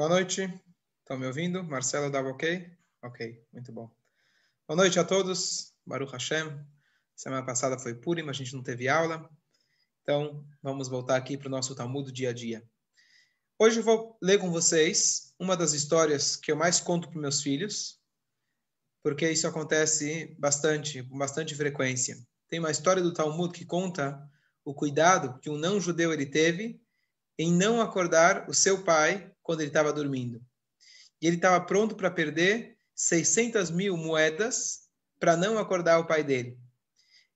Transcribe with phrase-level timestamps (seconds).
[0.00, 0.50] Boa noite.
[1.00, 1.62] Estão me ouvindo?
[1.62, 2.66] Marcelo, dá ok?
[3.02, 3.94] Ok, muito bom.
[4.66, 5.74] Boa noite a todos.
[5.84, 6.58] Baruch Hashem.
[7.14, 9.28] Semana passada foi Purim, a gente não teve aula.
[10.00, 12.66] Então, vamos voltar aqui para o nosso Talmud dia a dia.
[13.58, 17.42] Hoje eu vou ler com vocês uma das histórias que eu mais conto para meus
[17.42, 18.00] filhos,
[19.02, 22.16] porque isso acontece bastante, com bastante frequência.
[22.48, 24.26] Tem uma história do Talmud que conta
[24.64, 26.80] o cuidado que um não-judeu ele teve
[27.38, 30.40] em não acordar o seu pai quando ele estava dormindo.
[31.20, 34.82] E ele estava pronto para perder 600 mil moedas
[35.18, 36.56] para não acordar o pai dele.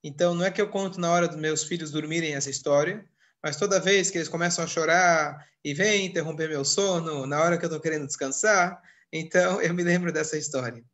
[0.00, 3.04] Então, não é que eu conto na hora dos meus filhos dormirem essa história,
[3.42, 7.58] mas toda vez que eles começam a chorar e vêm interromper meu sono na hora
[7.58, 8.80] que eu estou querendo descansar,
[9.12, 10.84] então eu me lembro dessa história,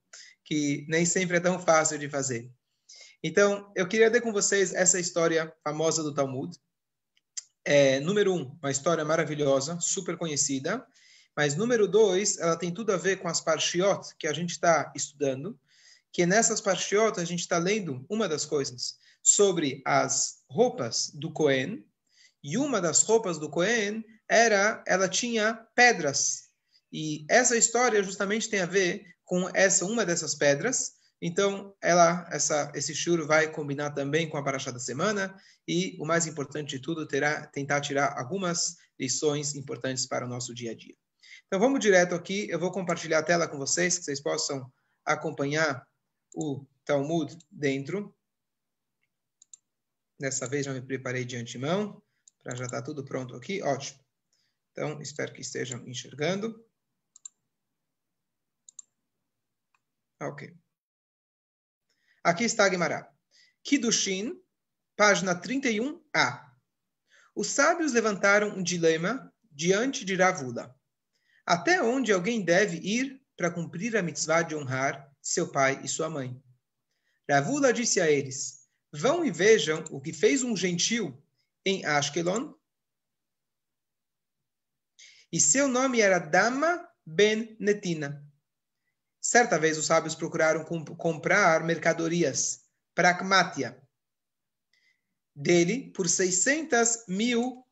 [0.43, 2.51] que nem sempre é tão fácil de fazer.
[3.23, 6.59] Então, eu queria ler com vocês essa história famosa do Talmud.
[7.63, 10.83] É, número um, uma história maravilhosa, super conhecida.
[11.37, 14.93] Mas número dois, ela tem tudo a ver com as parshiot que a gente está
[14.95, 15.59] estudando,
[16.13, 21.85] que nessas parshiot a gente está lendo uma das coisas sobre as roupas do Cohen,
[22.43, 26.51] e uma das roupas do Cohen era, ela tinha pedras.
[26.93, 30.93] E essa história justamente tem a ver com essa uma dessas pedras.
[31.23, 35.35] Então, ela, essa, esse churo vai combinar também com a paraxá da semana
[35.69, 40.55] e o mais importante de tudo, terá tentar tirar algumas lições importantes para o nosso
[40.55, 40.95] dia a dia.
[41.51, 44.73] Então vamos direto aqui, eu vou compartilhar a tela com vocês, que vocês possam
[45.05, 45.85] acompanhar
[46.33, 48.17] o Talmud dentro.
[50.17, 52.01] Dessa vez já me preparei de antemão,
[52.41, 53.99] para já estar tá tudo pronto aqui, ótimo.
[54.71, 56.65] Então, espero que estejam enxergando.
[60.23, 60.57] Ok.
[62.23, 63.13] Aqui está Guimará.
[63.65, 64.41] Kidushin,
[64.95, 66.49] página 31a.
[67.35, 70.80] Os sábios levantaram um dilema diante de Ravula.
[71.51, 76.09] Até onde alguém deve ir para cumprir a mitzvah de honrar seu pai e sua
[76.09, 76.41] mãe?
[77.29, 81.21] Ravula disse a eles: Vão e vejam o que fez um gentil
[81.67, 82.55] em Ashkelon.
[85.33, 88.25] E seu nome era Dama ben Netina.
[89.21, 92.61] Certa vez os sábios procuraram comp comprar mercadorias,
[92.95, 93.77] pragmátia,
[95.35, 97.67] dele por 600 mil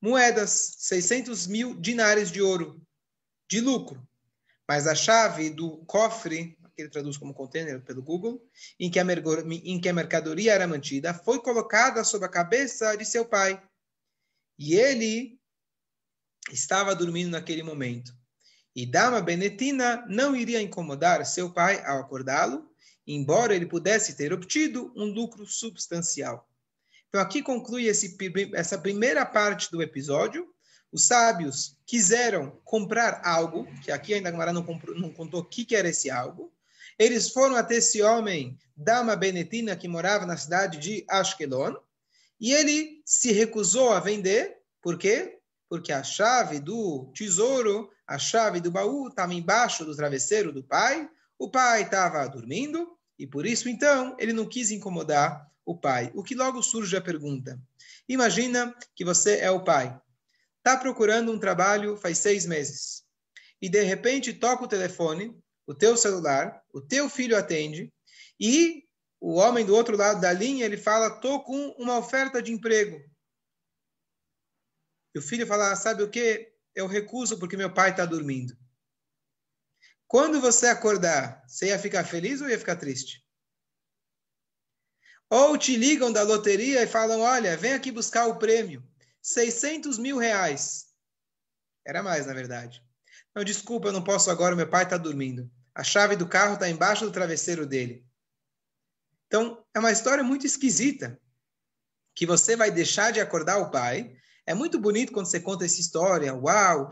[0.00, 2.84] moedas, 600 mil dinares de ouro
[3.50, 4.06] de lucro.
[4.66, 8.40] Mas a chave do cofre, que ele traduz como container pelo Google,
[8.78, 9.04] em que, a
[9.64, 13.60] em que a mercadoria era mantida, foi colocada sob a cabeça de seu pai.
[14.56, 15.40] E ele
[16.52, 18.16] estava dormindo naquele momento.
[18.74, 22.70] E Dama Benetina não iria incomodar seu pai ao acordá-lo,
[23.04, 26.48] embora ele pudesse ter obtido um lucro substancial.
[27.08, 28.16] Então, aqui conclui esse,
[28.54, 30.48] essa primeira parte do episódio,
[30.92, 35.76] os sábios quiseram comprar algo, que aqui ainda Gamara não, não contou o que, que
[35.76, 36.52] era esse algo.
[36.98, 41.74] Eles foram até esse homem, Dama Benetina, que morava na cidade de Ashkelon,
[42.40, 44.58] e ele se recusou a vender.
[44.82, 45.38] Por quê?
[45.68, 51.08] Porque a chave do tesouro, a chave do baú, estava embaixo do travesseiro do pai.
[51.38, 56.10] O pai estava dormindo, e por isso, então, ele não quis incomodar o pai.
[56.14, 57.60] O que logo surge a pergunta:
[58.08, 59.98] imagina que você é o pai
[60.60, 63.04] está procurando um trabalho faz seis meses
[63.60, 67.92] e de repente toca o telefone, o teu celular, o teu filho atende
[68.38, 68.86] e
[69.20, 72.98] o homem do outro lado da linha ele fala: tô com uma oferta de emprego.
[75.14, 76.52] E o filho fala: sabe o que?
[76.74, 78.56] Eu recuso porque meu pai está dormindo.
[80.06, 83.24] Quando você acordar, você ia ficar feliz ou ia ficar triste?
[85.28, 88.89] Ou te ligam da loteria e falam: olha, vem aqui buscar o prêmio.
[89.22, 90.86] 600 mil reais.
[91.86, 92.82] Era mais, na verdade.
[93.34, 95.50] Não, desculpa, eu não posso agora, meu pai está dormindo.
[95.74, 98.04] A chave do carro está embaixo do travesseiro dele.
[99.26, 101.20] Então, é uma história muito esquisita.
[102.14, 104.14] Que você vai deixar de acordar o pai.
[104.44, 106.34] É muito bonito quando você conta essa história.
[106.34, 106.90] Uau,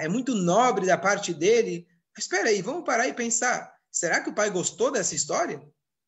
[0.00, 1.86] é muito nobre da parte dele.
[2.16, 3.74] Mas espera aí, vamos parar e pensar.
[3.90, 5.62] Será que o pai gostou dessa história?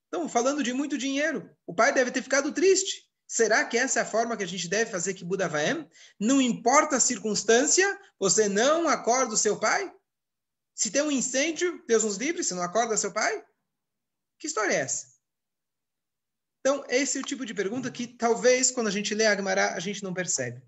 [0.05, 1.51] Estamos falando de muito dinheiro.
[1.67, 3.07] O pai deve ter ficado triste.
[3.27, 5.89] Será que essa é a forma que a gente deve fazer que Buda Vaem?
[6.19, 9.93] Não importa a circunstância, você não acorda o seu pai?
[10.75, 13.45] Se tem um incêndio, Deus nos livre, você não acorda seu pai?
[14.39, 15.17] Que história é essa?
[16.61, 19.81] Então, esse é o tipo de pergunta que talvez, quando a gente lê Agmará, a
[19.81, 20.63] gente não percebe.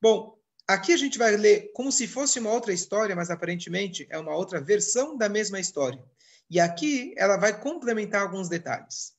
[0.00, 4.18] Bom, aqui a gente vai ler como se fosse uma outra história, mas aparentemente é
[4.18, 6.02] uma outra versão da mesma história.
[6.48, 9.14] E aqui ela vai complementar alguns detalhes.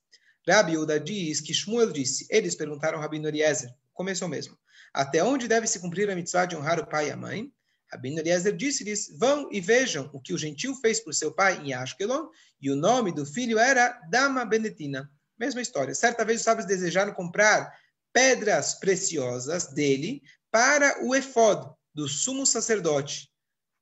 [0.48, 4.58] Rabi Uda diz que Shmuel disse, eles perguntaram ao Rabino Eliezer, começou mesmo,
[4.94, 7.52] até onde deve se cumprir a mitzvah de honrar o pai e a mãe?
[7.92, 11.74] Rabino Eliezer disse-lhes, vão e vejam o que o gentil fez por seu pai em
[11.74, 12.28] Ashkelon,
[12.62, 15.12] e o nome do filho era Dama Benetina.
[15.38, 15.94] Mesma história.
[15.94, 17.76] Certa vez os sábios desejaram comprar
[18.14, 20.22] pedras preciosas dele
[20.52, 23.30] para o efod do sumo sacerdote.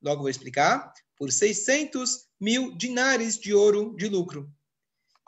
[0.01, 0.94] Logo vou explicar.
[1.17, 4.50] Por 600 mil dinares de ouro de lucro.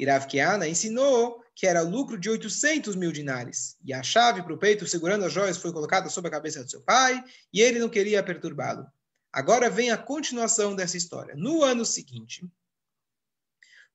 [0.01, 3.77] Irav Kiana ensinou que era lucro de 800 mil dinares.
[3.85, 6.71] E a chave para o peito segurando as joias foi colocada sobre a cabeça de
[6.71, 8.87] seu pai, e ele não queria perturbá-lo.
[9.31, 11.35] Agora vem a continuação dessa história.
[11.37, 12.49] No ano seguinte,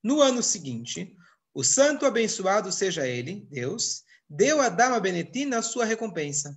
[0.00, 1.17] no ano seguinte,
[1.53, 6.56] o santo abençoado seja ele, Deus, deu a dama Benetina a sua recompensa.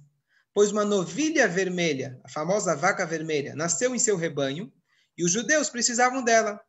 [0.54, 4.72] Pois uma novilha vermelha, a famosa vaca vermelha, nasceu em seu rebanho,
[5.18, 6.62] e os judeus precisavam dela.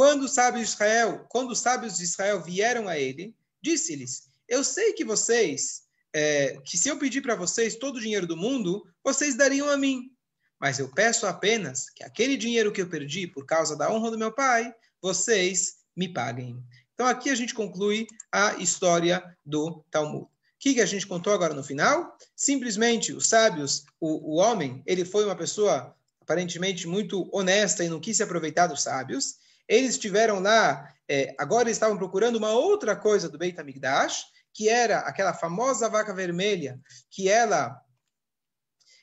[0.00, 4.64] Quando os sábios de Israel, quando os sábios de Israel vieram a ele, disse-lhes: Eu
[4.64, 8.82] sei que vocês, é, que se eu pedir para vocês todo o dinheiro do mundo,
[9.04, 10.10] vocês dariam a mim.
[10.58, 14.16] Mas eu peço apenas que aquele dinheiro que eu perdi por causa da honra do
[14.16, 16.64] meu pai, vocês me paguem.
[16.94, 20.24] Então aqui a gente conclui a história do Talmud.
[20.24, 22.16] O que, que a gente contou agora no final?
[22.34, 28.00] Simplesmente os sábios, o, o homem, ele foi uma pessoa aparentemente muito honesta e não
[28.00, 29.38] quis se aproveitar dos sábios.
[29.70, 34.68] Eles estiveram lá, é, agora eles estavam procurando uma outra coisa do Beit HaMikdash, que
[34.68, 37.80] era aquela famosa vaca vermelha, que ela,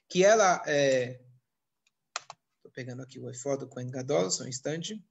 [0.09, 1.21] que ela, é...
[2.73, 5.01] pegando aqui o iPhone do Kohen Gadol, só um instante.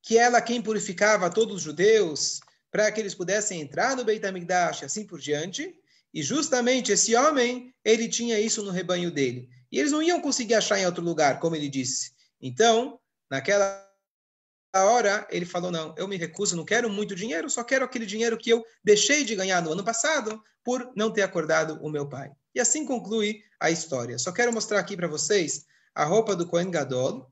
[0.00, 2.38] Que ela quem purificava todos os judeus,
[2.70, 5.74] para que eles pudessem entrar no Beit HaMikdash, assim por diante.
[6.14, 9.57] E justamente esse homem, ele tinha isso no rebanho dele.
[9.70, 12.12] E eles não iam conseguir achar em outro lugar, como ele disse.
[12.40, 12.98] Então,
[13.30, 13.86] naquela
[14.74, 18.38] hora, ele falou: Não, eu me recuso, não quero muito dinheiro, só quero aquele dinheiro
[18.38, 22.30] que eu deixei de ganhar no ano passado por não ter acordado o meu pai.
[22.54, 24.18] E assim conclui a história.
[24.18, 27.30] Só quero mostrar aqui para vocês a roupa do Cohen Gadol.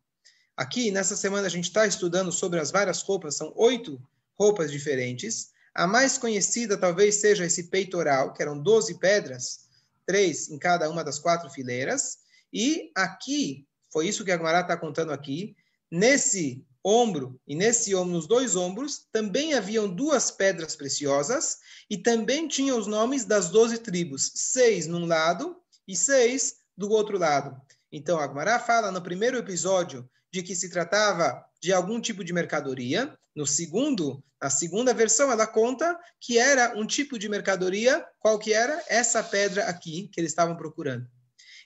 [0.56, 4.00] Aqui, nessa semana, a gente está estudando sobre as várias roupas, são oito
[4.38, 5.50] roupas diferentes.
[5.74, 9.66] A mais conhecida talvez seja esse peitoral, que eram 12 pedras,
[10.06, 12.18] três em cada uma das quatro fileiras.
[12.58, 15.54] E aqui, foi isso que a Gemara está contando aqui,
[15.90, 21.58] nesse ombro e nesse ombro, nos dois ombros, também haviam duas pedras preciosas
[21.90, 25.54] e também tinha os nomes das doze tribos, seis num lado
[25.86, 27.60] e seis do outro lado.
[27.92, 32.32] Então, a Gemara fala no primeiro episódio de que se tratava de algum tipo de
[32.32, 33.14] mercadoria.
[33.34, 38.54] No segundo, na segunda versão, ela conta que era um tipo de mercadoria, qual que
[38.54, 38.82] era?
[38.88, 41.06] Essa pedra aqui que eles estavam procurando.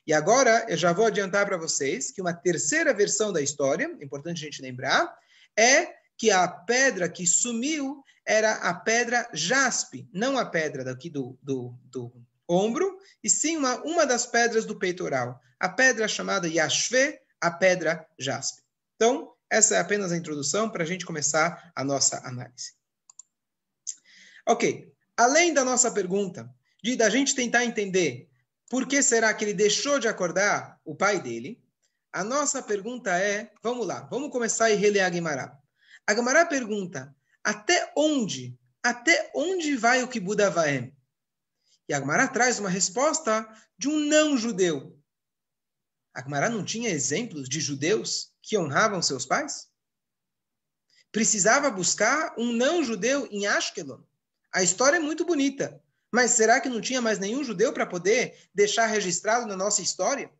[0.06, 4.43] E agora eu já vou adiantar para vocês que uma terceira versão da história, importante
[4.43, 5.14] a gente lembrar,
[5.56, 11.38] é que a pedra que sumiu era a pedra jaspe, não a pedra daqui do,
[11.43, 12.12] do, do
[12.49, 18.06] ombro, e sim uma, uma das pedras do peitoral, a pedra chamada Yashve, a pedra
[18.19, 18.62] jaspe.
[18.96, 22.72] Então, essa é apenas a introdução para a gente começar a nossa análise.
[24.46, 26.48] Ok, além da nossa pergunta,
[26.82, 28.30] de da gente tentar entender
[28.70, 31.60] por que será que ele deixou de acordar o pai dele?
[32.12, 35.58] A nossa pergunta é, vamos lá, vamos começar e reler a Guimará.
[36.06, 37.12] A Guimará pergunta,
[37.43, 40.96] até onde, até onde vai o Kibbutz Avaem?
[41.89, 43.44] E a Guimará traz uma resposta
[43.77, 44.96] de um não-judeu.
[46.15, 49.69] A Guimará não tinha exemplos de judeus que honravam seus pais?
[51.10, 54.00] Precisava buscar um não-judeu em Ashkelon.
[54.53, 55.80] A história é muito bonita.
[56.12, 60.31] Mas será que não tinha mais nenhum judeu para poder deixar registrado na nossa história?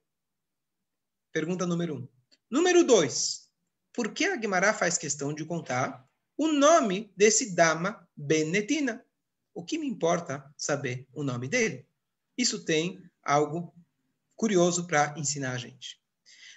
[1.33, 2.09] Pergunta número um.
[2.51, 3.49] Número dois.
[3.93, 6.05] Por que a Guimará faz questão de contar
[6.37, 9.05] o nome desse Dama Benetina?
[9.55, 11.87] O que me importa saber o nome dele?
[12.37, 13.75] Isso tem algo
[14.35, 16.01] curioso para ensinar a gente.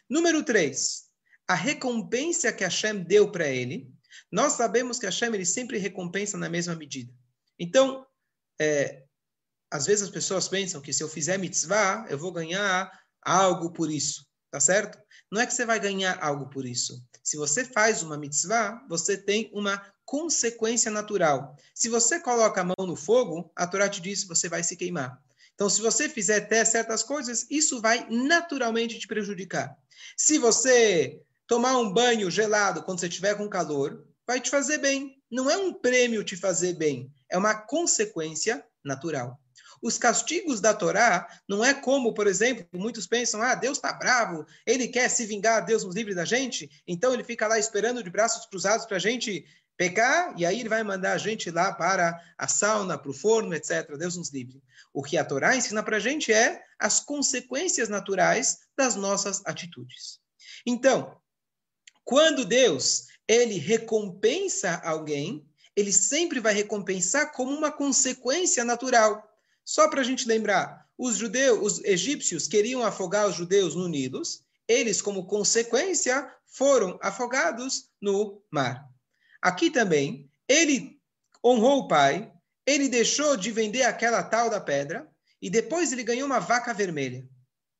[0.10, 1.10] Número três.
[1.48, 3.91] A recompensa que Hashem deu para ele.
[4.32, 7.13] Nós sabemos que Hashem ele sempre recompensa na mesma medida.
[7.60, 8.08] Então,
[8.63, 9.03] é,
[9.70, 12.91] às vezes as pessoas pensam que se eu fizer mitzvah, eu vou ganhar
[13.22, 14.98] algo por isso, tá certo?
[15.32, 17.03] Não é que você vai ganhar algo por isso.
[17.24, 21.55] Se você faz uma mitzvah, você tem uma consequência natural.
[21.74, 24.75] Se você coloca a mão no fogo, a Torá te diz que você vai se
[24.75, 25.20] queimar.
[25.55, 29.75] Então, se você fizer até certas coisas, isso vai naturalmente te prejudicar.
[30.17, 35.22] Se você tomar um banho gelado quando você estiver com calor, vai te fazer bem.
[35.34, 39.42] Não é um prêmio te fazer bem, é uma consequência natural.
[39.82, 44.46] Os castigos da Torá não é como, por exemplo, muitos pensam, ah, Deus está bravo,
[44.63, 48.12] ele quer se vingar, Deus nos livre da gente, então ele fica lá esperando de
[48.12, 49.44] braços cruzados para a gente
[49.75, 53.56] pecar, e aí ele vai mandar a gente lá para a sauna, para o forno,
[53.56, 53.98] etc.
[53.98, 54.62] Deus nos livre.
[54.94, 60.20] O que a Torá ensina para a gente é as consequências naturais das nossas atitudes.
[60.63, 61.18] Então,
[62.04, 69.27] quando Deus ele recompensa alguém, ele sempre vai recompensar como uma consequência natural.
[69.63, 74.22] Só para a gente lembrar, os judeus, os egípcios queriam afogar os judeus no Nilo,
[74.68, 78.88] eles, como consequência, foram afogados no mar.
[79.42, 81.00] Aqui também, ele
[81.44, 82.32] honrou o pai,
[82.65, 85.10] ele deixou de vender aquela tal da pedra,
[85.42, 87.27] e depois ele ganhou uma vaca vermelha.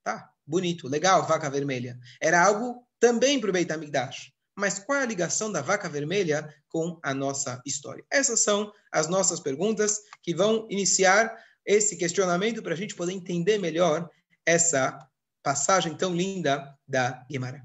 [0.04, 1.98] Tá, bonito, legal, vaca vermelha.
[2.20, 4.33] Era algo também para o Beit HaMikdash.
[4.56, 8.06] Mas qual é a ligação da vaca vermelha com a nossa história?
[8.12, 13.58] Essas são as nossas perguntas que vão iniciar esse questionamento para a gente poder entender
[13.58, 14.10] melhor
[14.46, 15.00] essa
[15.42, 17.64] passagem tão linda da Guimarães.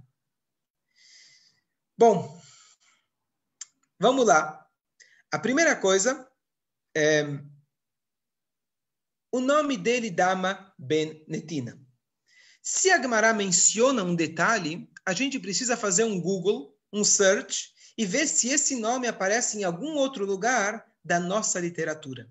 [1.96, 2.40] Bom,
[3.98, 4.66] vamos lá.
[5.30, 6.26] A primeira coisa
[6.96, 7.24] é
[9.30, 11.78] o nome dele, Dama Ben Netina.
[12.62, 18.06] Se a Gemara menciona um detalhe, a gente precisa fazer um Google um search e
[18.06, 22.30] ver se esse nome aparece em algum outro lugar da nossa literatura.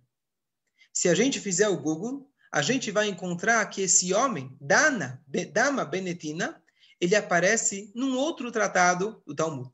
[0.94, 5.86] Se a gente fizer o Google, a gente vai encontrar que esse homem, Dana, Dama
[5.86, 6.62] Benetina,
[7.00, 9.70] ele aparece num outro tratado do Talmud.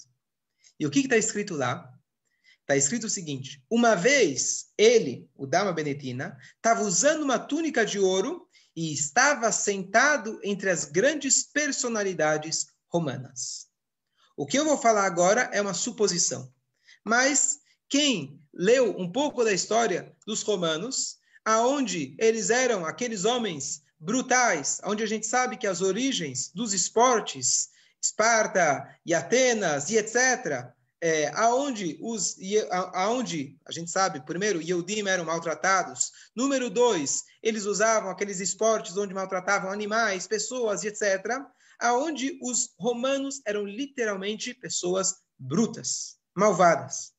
[0.79, 1.89] E o que está escrito lá?
[2.61, 7.99] Está escrito o seguinte: uma vez ele, o Dama Benetina, estava usando uma túnica de
[7.99, 13.67] ouro e estava sentado entre as grandes personalidades romanas.
[14.35, 16.51] O que eu vou falar agora é uma suposição.
[17.03, 24.81] Mas quem leu um pouco da história dos romanos, aonde eles eram aqueles homens brutais,
[24.83, 27.69] onde a gente sabe que as origens dos esportes,
[28.01, 30.67] Esparta e Atenas e etc.,
[30.99, 32.37] é, aonde, os,
[32.93, 39.13] aonde a gente sabe, primeiro, Yehudim eram maltratados, número dois, eles usavam aqueles esportes onde
[39.13, 41.43] maltratavam animais, pessoas e etc.,
[41.79, 47.13] aonde os romanos eram literalmente pessoas brutas, malvadas.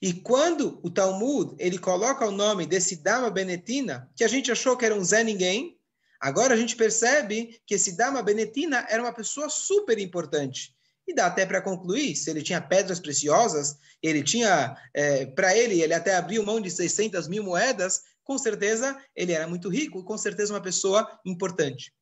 [0.00, 4.76] E quando o Talmud ele coloca o nome desse Dama Benetina, que a gente achou
[4.76, 5.78] que era um Zé Ninguém,
[6.20, 10.74] agora a gente percebe que esse Dama Benetina era uma pessoa super importante.
[11.06, 15.80] E dá até para concluir, se ele tinha pedras preciosas, ele tinha, é, para ele,
[15.80, 20.18] ele até abriu mão de 600 mil moedas, com certeza ele era muito rico, com
[20.18, 21.92] certeza uma pessoa importante.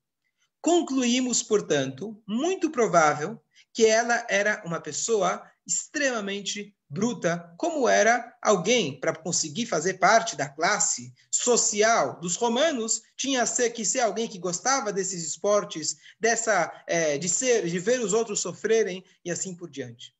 [0.60, 3.40] Concluímos, portanto, muito provável
[3.72, 10.48] que ela era uma pessoa extremamente bruta, como era alguém para conseguir fazer parte da
[10.48, 17.28] classe social dos romanos, tinha que ser alguém que gostava desses esportes, dessa é, de
[17.28, 20.14] ser, de ver os outros sofrerem e assim por diante.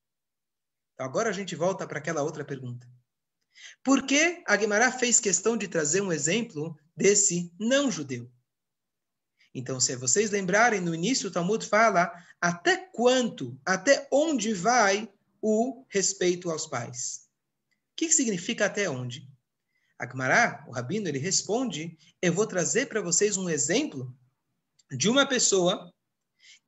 [0.95, 2.87] Então, agora a gente volta para aquela outra pergunta.
[3.83, 8.31] Por que a fez questão de trazer um exemplo desse não judeu?
[9.59, 15.11] Então, se vocês lembrarem, no início o Talmud fala até quanto, até onde vai
[15.41, 17.27] o respeito aos pais.
[17.93, 19.27] O que significa até onde?
[19.99, 24.15] Agmará, o rabino, ele responde: Eu vou trazer para vocês um exemplo
[24.91, 25.91] de uma pessoa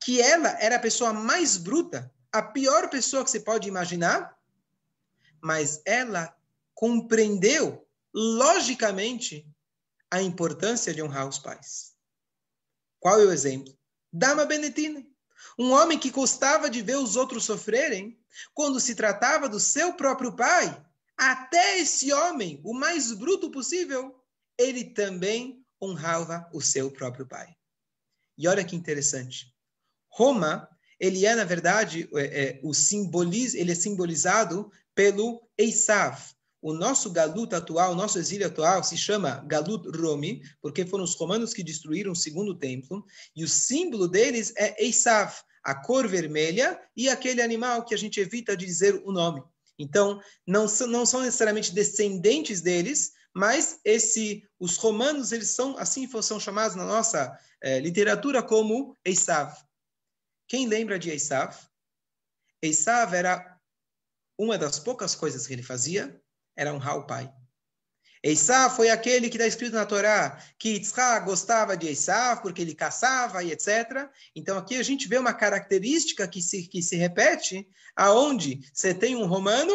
[0.03, 4.35] que ela era a pessoa mais bruta, a pior pessoa que você pode imaginar,
[5.39, 6.35] mas ela
[6.73, 9.47] compreendeu logicamente
[10.09, 11.98] a importância de honrar os pais.
[12.99, 13.73] Qual é o exemplo?
[14.11, 15.05] Dama Benetina.
[15.57, 18.19] Um homem que gostava de ver os outros sofrerem,
[18.53, 20.85] quando se tratava do seu próprio pai,
[21.17, 24.15] até esse homem, o mais bruto possível,
[24.57, 27.53] ele também honrava o seu próprio pai.
[28.37, 29.53] E olha que interessante.
[30.09, 36.73] Roma, ele é, na verdade, é, é, o simboliz, ele é simbolizado pelo Esav, o
[36.73, 41.53] nosso galuto atual, o nosso exílio atual, se chama Galut Romi, porque foram os romanos
[41.53, 47.09] que destruíram o segundo templo, e o símbolo deles é Esav, a cor vermelha e
[47.09, 49.43] aquele animal que a gente evita de dizer o nome.
[49.77, 56.09] Então, não são, não são necessariamente descendentes deles, mas esse, os romanos, eles são, assim
[56.21, 59.55] são chamados na nossa eh, literatura como Esav.
[60.47, 61.55] Quem lembra de Esav?
[62.61, 63.57] Esav era
[64.37, 66.21] uma das poucas coisas que ele fazia,
[66.59, 67.33] era honrar o pai.
[68.21, 72.75] Esav foi aquele que está escrito na Torá que Yitzhak gostava de Esav porque ele
[72.75, 74.11] caçava e etc.
[74.35, 79.15] Então aqui a gente vê uma característica que se, que se repete, aonde você tem
[79.15, 79.73] um romano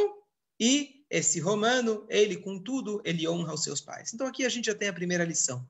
[0.60, 4.12] e esse romano, ele com tudo, ele honra os seus pais.
[4.12, 5.66] Então aqui a gente já tem a primeira lição.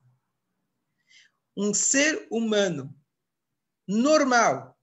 [1.55, 2.93] Um ser humano
[3.87, 4.77] normal,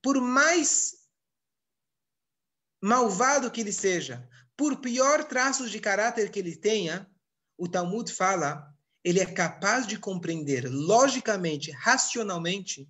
[0.00, 0.94] por mais
[2.80, 7.08] malvado que ele seja, por pior traços de caráter que ele tenha,
[7.58, 12.88] o Talmud fala, ele é capaz de compreender logicamente, racionalmente,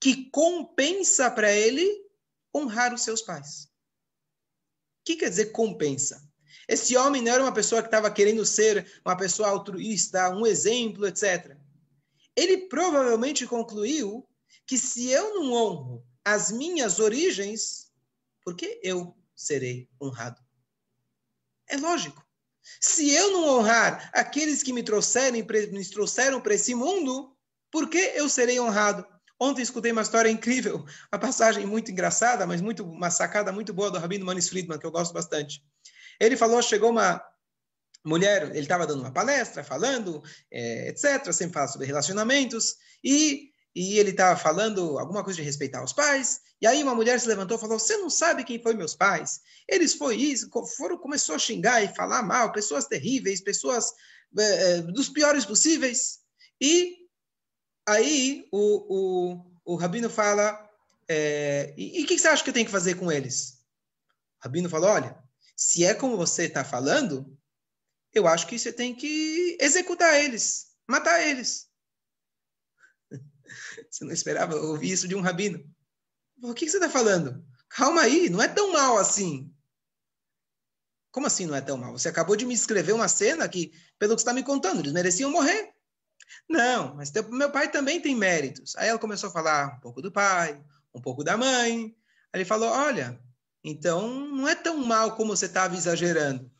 [0.00, 2.04] que compensa para ele
[2.54, 3.64] honrar os seus pais.
[5.00, 6.26] O que quer dizer compensa?
[6.68, 11.06] Esse homem não era uma pessoa que estava querendo ser uma pessoa altruísta, um exemplo,
[11.06, 11.56] etc.
[12.34, 14.28] Ele provavelmente concluiu
[14.66, 17.92] que se eu não honro as minhas origens,
[18.44, 20.45] por que eu serei honrado?
[21.68, 22.24] É lógico.
[22.80, 25.38] Se eu não honrar aqueles que me trouxeram,
[25.72, 27.36] me trouxeram para esse mundo,
[27.70, 29.06] por que eu serei honrado?
[29.38, 33.90] Ontem escutei uma história incrível, uma passagem muito engraçada, mas muito uma sacada muito boa
[33.90, 35.62] do Rabino Manis Friedman, que eu gosto bastante.
[36.18, 37.22] Ele falou, chegou uma
[38.02, 43.98] mulher, ele estava dando uma palestra, falando, é, etc., sempre fala sobre relacionamentos, e, e
[43.98, 47.58] ele estava falando alguma coisa de respeitar os pais, e aí uma mulher se levantou
[47.58, 49.42] e falou, você não sabe quem foi meus pais?
[49.68, 53.92] Eles foi isso, foram, começou a xingar e falar mal, pessoas terríveis, pessoas
[54.38, 56.20] é, dos piores possíveis,
[56.58, 56.96] e
[57.86, 60.58] aí o, o, o Rabino fala,
[61.06, 63.58] é, e o que você acha que eu tenho que fazer com eles?
[64.40, 65.22] O Rabino falou, olha,
[65.54, 67.38] se é como você está falando,
[68.14, 71.65] eu acho que você tem que executar eles, matar eles.
[73.90, 75.64] Você não esperava ouvir isso de um rabino.
[76.42, 77.44] O que você está falando?
[77.68, 79.50] Calma aí, não é tão mal assim.
[81.10, 81.92] Como assim não é tão mal?
[81.92, 85.30] Você acabou de me escrever uma cena que, pelo que está me contando, eles mereciam
[85.30, 85.72] morrer.
[86.48, 88.76] Não, mas teu, meu pai também tem méritos.
[88.76, 90.62] Aí ela começou a falar um pouco do pai,
[90.94, 91.96] um pouco da mãe.
[92.32, 93.18] Aí ele falou: Olha,
[93.64, 96.50] então, não é tão mal como você estava exagerando.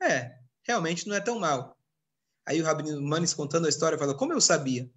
[0.00, 1.76] É, realmente não é tão mal.
[2.46, 4.88] Aí o Rabino Manes contando a história falou, como eu sabia?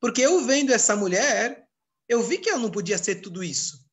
[0.00, 1.68] Porque eu vendo essa mulher,
[2.08, 3.86] eu vi que ela não podia ser tudo isso.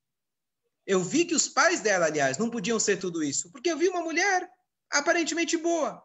[0.86, 3.52] Eu vi que os pais dela, aliás, não podiam ser tudo isso.
[3.52, 4.50] Porque eu vi uma mulher
[4.90, 6.02] aparentemente boa.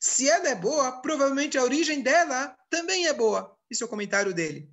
[0.00, 3.56] Se ela é boa, provavelmente a origem dela também é boa.
[3.70, 4.70] Esse é o comentário dele.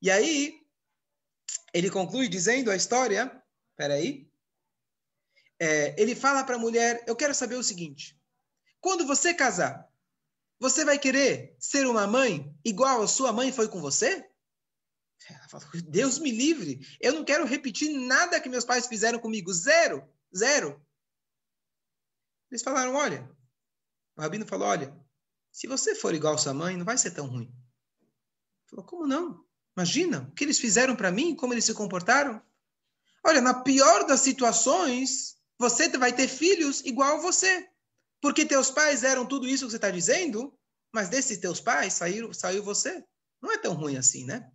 [0.00, 0.60] E aí,
[1.72, 3.40] ele conclui dizendo a história.
[3.76, 4.32] Peraí
[5.62, 8.20] é, ele fala para a mulher: Eu quero saber o seguinte.
[8.80, 9.88] Quando você casar,
[10.62, 14.24] você vai querer ser uma mãe igual a sua mãe foi com você?
[15.28, 16.86] Ela fala, Deus me livre.
[17.00, 19.52] Eu não quero repetir nada que meus pais fizeram comigo.
[19.52, 20.08] Zero.
[20.34, 20.80] Zero.
[22.48, 23.28] Eles falaram: olha.
[24.16, 24.96] O rabino falou: olha,
[25.50, 27.52] se você for igual a sua mãe, não vai ser tão ruim.
[28.00, 29.44] Ele falou: como não?
[29.76, 32.40] Imagina o que eles fizeram para mim, como eles se comportaram.
[33.24, 37.68] Olha, na pior das situações, você vai ter filhos igual a você.
[38.22, 40.56] Porque teus pais eram tudo isso que você está dizendo,
[40.94, 43.04] mas desses teus pais saiu, saiu você.
[43.42, 44.48] Não é tão ruim assim, né?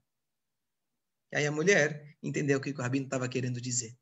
[1.34, 3.94] E aí a mulher entendeu o que o rabino estava querendo dizer.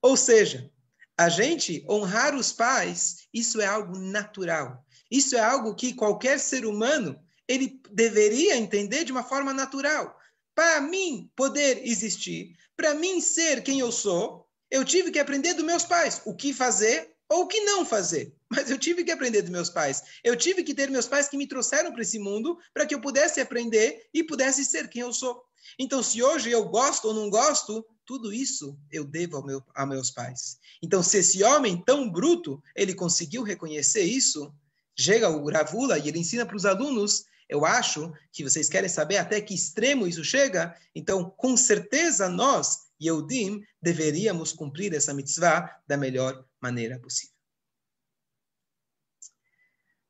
[0.00, 0.70] Ou seja,
[1.18, 4.86] a gente honrar os pais, isso é algo natural.
[5.10, 10.16] Isso é algo que qualquer ser humano ele deveria entender de uma forma natural.
[10.54, 15.64] Para mim poder existir, para mim ser quem eu sou, eu tive que aprender dos
[15.64, 18.32] meus pais o que fazer ou o que não fazer.
[18.54, 20.02] Mas eu tive que aprender dos meus pais.
[20.22, 23.00] Eu tive que ter meus pais que me trouxeram para esse mundo para que eu
[23.00, 25.42] pudesse aprender e pudesse ser quem eu sou.
[25.78, 29.86] Então, se hoje eu gosto ou não gosto, tudo isso eu devo ao meu, a
[29.86, 30.58] meus pais.
[30.82, 34.54] Então, se esse homem tão bruto, ele conseguiu reconhecer isso,
[34.96, 39.16] chega o Gravula e ele ensina para os alunos, eu acho que vocês querem saber
[39.16, 45.96] até que extremo isso chega, então, com certeza nós Yehudim, deveríamos cumprir essa mitzvah da
[45.96, 47.33] melhor maneira possível.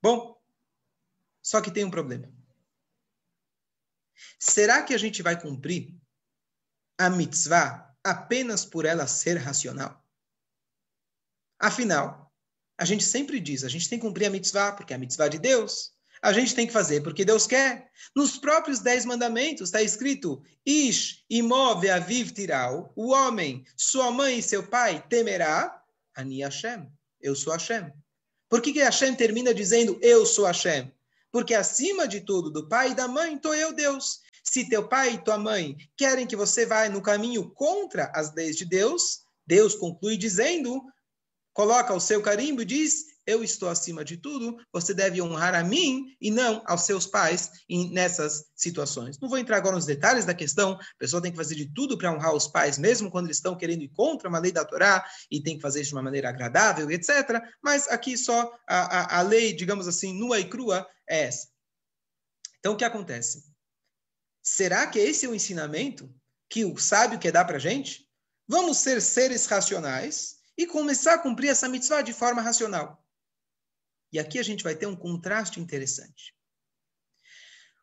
[0.04, 0.38] Bom,
[1.42, 2.30] só que tem um problema.
[4.38, 5.98] Será que a gente vai cumprir
[6.98, 10.06] a mitzvah apenas por ela ser racional?
[11.58, 12.30] Afinal,
[12.76, 15.28] a gente sempre diz, a gente tem que cumprir a mitzvah porque é a mitzvah
[15.28, 17.90] de Deus a gente tem que fazer porque Deus quer.
[18.16, 24.42] Nos próprios dez mandamentos está escrito: Ish imove aviv tiral, o homem, sua mãe e
[24.42, 25.82] seu pai temerá,
[26.14, 26.90] Ani Hashem,
[27.20, 27.92] eu sou Hashem.
[28.54, 30.88] Por que, que Hashem termina dizendo eu sou Hashem?
[31.32, 34.20] Porque acima de tudo, do pai e da mãe, estou eu, Deus.
[34.44, 38.54] Se teu pai e tua mãe querem que você vá no caminho contra as leis
[38.54, 40.80] de Deus, Deus conclui dizendo,
[41.52, 45.62] coloca o seu carimbo e diz: eu estou acima de tudo, você deve honrar a
[45.62, 47.50] mim e não aos seus pais
[47.90, 49.18] nessas situações.
[49.18, 51.96] Não vou entrar agora nos detalhes da questão, a pessoa tem que fazer de tudo
[51.96, 55.04] para honrar os pais, mesmo quando eles estão querendo ir contra uma lei da Torá,
[55.30, 57.42] e tem que fazer isso de uma maneira agradável, etc.
[57.62, 61.48] Mas aqui só a, a, a lei, digamos assim, nua e crua é essa.
[62.58, 63.44] Então, o que acontece?
[64.42, 66.14] Será que esse é o ensinamento
[66.48, 68.08] que o sábio quer dar para a gente?
[68.46, 73.03] Vamos ser seres racionais, e começar a cumprir essa mitzvah de forma racional.
[74.14, 76.32] E aqui a gente vai ter um contraste interessante.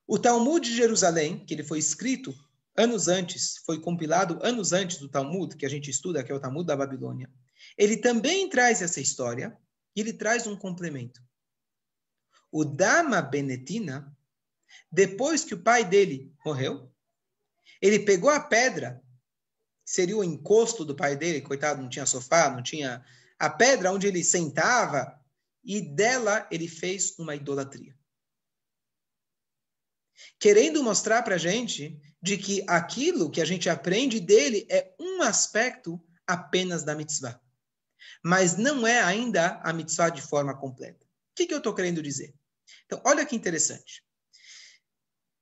[0.07, 2.33] O Talmud de Jerusalém, que ele foi escrito
[2.73, 6.39] anos antes, foi compilado anos antes do Talmud, que a gente estuda, que é o
[6.39, 7.29] Talmud da Babilônia,
[7.77, 9.57] ele também traz essa história
[9.93, 11.21] e ele traz um complemento.
[12.49, 14.17] O Dama Benetina,
[14.89, 16.89] depois que o pai dele morreu,
[17.81, 19.03] ele pegou a pedra,
[19.83, 23.03] seria o encosto do pai dele, coitado, não tinha sofá, não tinha
[23.37, 25.20] a pedra onde ele sentava,
[25.63, 27.95] e dela ele fez uma idolatria.
[30.39, 35.21] Querendo mostrar para a gente de que aquilo que a gente aprende dele é um
[35.21, 37.39] aspecto apenas da mitzvah.
[38.23, 41.05] Mas não é ainda a mitzvah de forma completa.
[41.05, 42.33] O que, que eu estou querendo dizer?
[42.85, 44.03] Então, olha que interessante.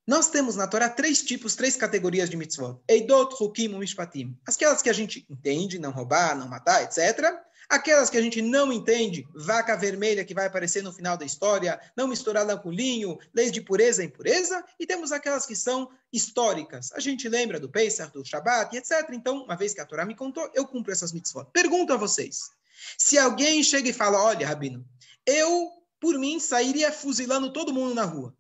[0.08, 2.82] Nós temos na Torá três tipos, três categorias de mitzvot.
[2.88, 4.36] Eidot, Hukim, Mishpatim.
[4.46, 7.40] Aquelas que a gente entende, não roubar, não matar, etc.
[7.70, 11.80] Aquelas que a gente não entende, vaca vermelha que vai aparecer no final da história,
[11.96, 14.66] não misturada com linho, leis de pureza e impureza.
[14.80, 16.92] E temos aquelas que são históricas.
[16.94, 19.10] A gente lembra do Pesach, do Shabat, etc.
[19.12, 21.46] Então, uma vez que a Torá me contou, eu cumpro essas mitzvot.
[21.54, 22.50] Pergunto a vocês.
[22.98, 24.84] Se alguém chega e fala, olha, Rabino,
[25.24, 28.36] eu, por mim, sairia fuzilando todo mundo na rua.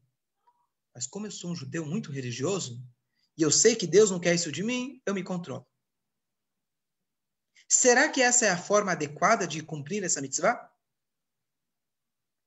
[0.95, 2.81] Mas como eu sou um judeu muito religioso,
[3.37, 5.67] e eu sei que Deus não quer isso de mim, eu me controlo.
[7.71, 10.67] Será que essa é a forma adequada de cumprir essa mitzvah?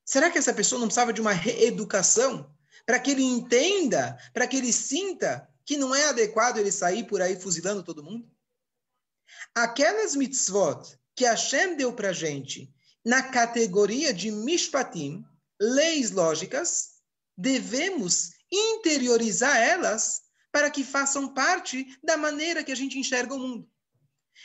[0.04, 2.52] Será que essa pessoa não precisava de uma reeducação
[2.84, 7.22] para que ele entenda, para que ele sinta que não é adequado ele sair por
[7.22, 8.28] aí fuzilando todo mundo?
[9.54, 15.24] Aquelas mitzvot que Hashem deu para gente na categoria de mishpatim,
[15.60, 17.00] leis lógicas,
[17.36, 23.71] devemos interiorizar elas para que façam parte da maneira que a gente enxerga o mundo.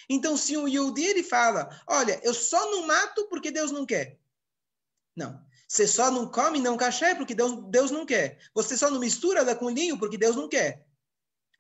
[0.09, 4.19] Então, se o Yehudi ele fala, olha, eu só não mato porque Deus não quer.
[5.15, 5.45] Não.
[5.67, 8.39] Você só não come não caché porque Deus, Deus não quer.
[8.53, 10.85] Você só não mistura com linho porque Deus não quer.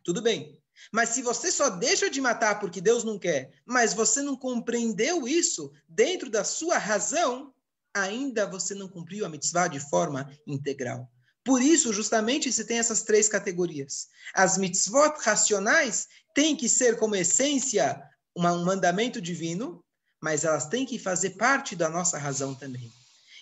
[0.03, 0.61] Tudo bem.
[0.91, 5.27] Mas se você só deixa de matar porque Deus não quer, mas você não compreendeu
[5.27, 7.53] isso dentro da sua razão,
[7.93, 11.11] ainda você não cumpriu a mitzvah de forma integral.
[11.43, 14.09] Por isso, justamente, se tem essas três categorias.
[14.33, 18.01] As mitzvot racionais têm que ser como essência
[18.37, 19.83] um mandamento divino,
[20.21, 22.91] mas elas têm que fazer parte da nossa razão também.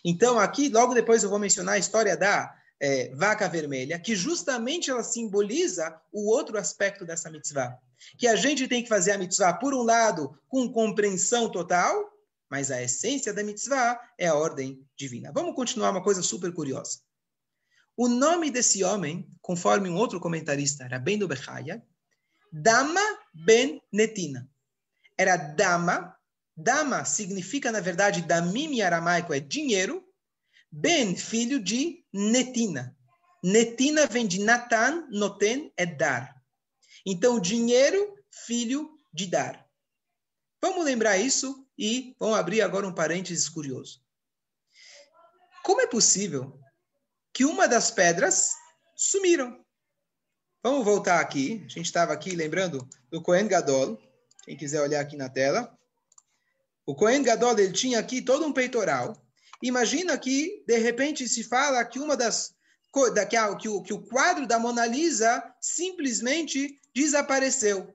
[0.04, 4.90] Então, aqui, logo depois eu vou mencionar a história da é, vaca vermelha, que justamente
[4.90, 7.78] ela simboliza o outro aspecto dessa mitzvah.
[8.18, 12.12] Que a gente tem que fazer a mitzvah, por um lado, com compreensão total,
[12.50, 15.32] mas a essência da mitzvah é a ordem divina.
[15.34, 17.00] Vamos continuar uma coisa super curiosa.
[17.98, 21.82] O nome desse homem, conforme um outro comentarista, Rabbeinu Bechaya,
[22.52, 23.02] Dama
[23.34, 24.50] ben Netina.
[25.18, 26.16] Era Dama.
[26.56, 30.04] Dama significa, na verdade, Damim em aramaico é dinheiro.
[30.72, 32.96] Ben, filho de Netina.
[33.44, 36.36] Netina vem de Natan, Noten é dar.
[37.06, 39.66] Então, dinheiro, filho de dar.
[40.62, 44.04] Vamos lembrar isso e vamos abrir agora um parênteses curioso.
[45.64, 46.60] Como é possível
[47.34, 48.52] que uma das pedras
[48.96, 49.64] sumiram?
[50.64, 51.62] Vamos voltar aqui.
[51.66, 54.02] A gente estava aqui lembrando do Cohen Gadol.
[54.46, 55.78] Quem quiser olhar aqui na tela.
[56.86, 59.26] O Cohen Gadol ele tinha aqui todo um peitoral
[59.62, 62.54] Imagina que, de repente, se fala que uma das
[62.94, 67.94] que, que, o, que o quadro da Mona Lisa simplesmente desapareceu.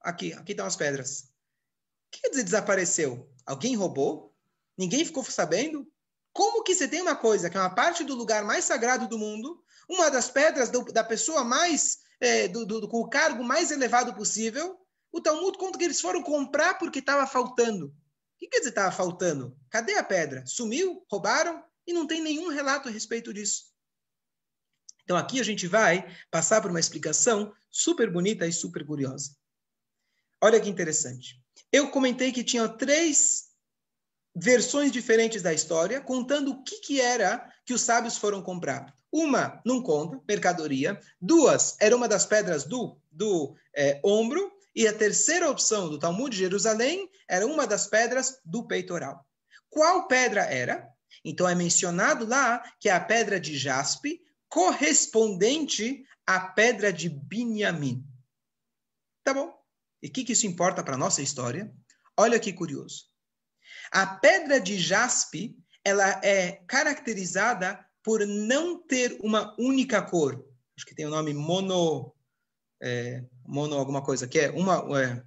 [0.00, 1.20] Aqui, aqui estão as pedras.
[1.20, 3.28] O que quer dizer desapareceu?
[3.44, 4.34] Alguém roubou?
[4.78, 5.86] Ninguém ficou sabendo?
[6.32, 9.18] Como que você tem uma coisa que é uma parte do lugar mais sagrado do
[9.18, 13.70] mundo, uma das pedras do, da pessoa mais, é, do, do, com o cargo mais
[13.70, 14.78] elevado possível,
[15.16, 17.94] o Talmud conta que eles foram comprar porque estava faltando
[18.44, 19.56] que quer dizer estava faltando?
[19.70, 20.44] Cadê a pedra?
[20.46, 21.04] Sumiu?
[21.10, 21.62] Roubaram?
[21.86, 23.72] E não tem nenhum relato a respeito disso.
[25.02, 29.36] Então aqui a gente vai passar por uma explicação super bonita e super curiosa.
[30.42, 31.42] Olha que interessante.
[31.70, 33.50] Eu comentei que tinha três
[34.34, 38.94] versões diferentes da história, contando o que, que era que os sábios foram comprar.
[39.12, 41.00] Uma não conta, mercadoria.
[41.20, 44.50] Duas, era uma das pedras do, do é, ombro.
[44.74, 49.24] E a terceira opção do Talmud de Jerusalém era uma das pedras do peitoral.
[49.70, 50.88] Qual pedra era?
[51.24, 58.04] Então é mencionado lá que é a pedra de jaspe, correspondente à pedra de Binyamin.
[59.22, 59.54] Tá bom?
[60.02, 61.72] E o que, que isso importa para a nossa história?
[62.16, 63.06] Olha que curioso.
[63.90, 70.44] A pedra de jaspe, ela é caracterizada por não ter uma única cor.
[70.76, 72.14] Acho que tem o nome mono,
[72.84, 75.24] é, mono alguma coisa, que é uma, é,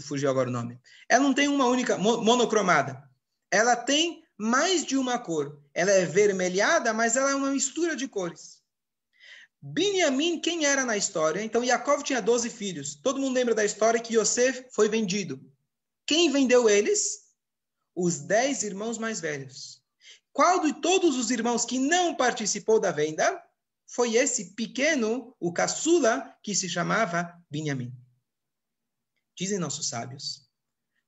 [0.00, 0.80] fugiu agora o nome.
[1.06, 3.06] Ela não tem uma única monocromada.
[3.50, 5.60] Ela tem mais de uma cor.
[5.74, 8.62] Ela é vermelhada, mas ela é uma mistura de cores.
[9.60, 11.42] Binyamin, quem era na história?
[11.42, 12.94] Então, Yaakov tinha 12 filhos.
[12.94, 15.38] Todo mundo lembra da história que Yosef foi vendido.
[16.06, 17.26] Quem vendeu eles?
[17.94, 19.82] Os 10 irmãos mais velhos.
[20.32, 23.42] Qual de todos os irmãos que não participou da venda
[23.86, 27.92] foi esse pequeno, o caçula, que se chamava Binyamin?
[29.36, 30.50] Dizem nossos sábios.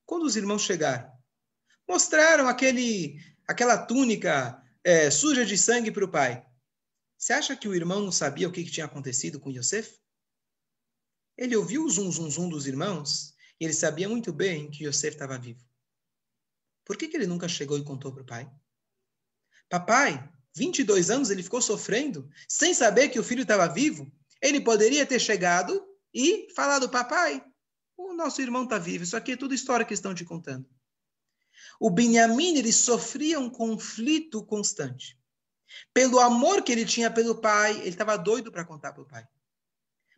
[0.06, 1.10] Quando os irmãos chegaram,
[1.88, 6.46] mostraram aquele, aquela túnica é, suja de sangue para o pai.
[7.16, 9.98] Você acha que o irmão não sabia o que, que tinha acontecido com Yosef?
[11.36, 15.14] Ele ouviu o zum, zum, zum dos irmãos e ele sabia muito bem que Yosef
[15.14, 15.66] estava vivo.
[16.84, 18.50] Por que, que ele nunca chegou e contou para o pai?
[19.68, 24.10] Papai, 22 anos ele ficou sofrendo, sem saber que o filho estava vivo.
[24.42, 27.42] Ele poderia ter chegado e falado, papai,
[27.96, 29.04] o nosso irmão está vivo.
[29.04, 30.68] Isso aqui é tudo história que estão te contando.
[31.80, 35.18] O Benjamim, ele sofria um conflito constante.
[35.94, 39.26] Pelo amor que ele tinha pelo pai, ele estava doido para contar para o pai.